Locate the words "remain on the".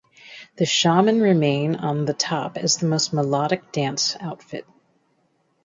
1.21-2.15